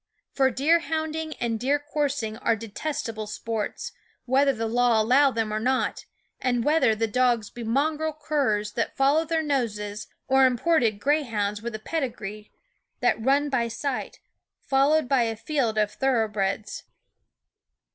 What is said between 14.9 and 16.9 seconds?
by a field of thoroughbreds.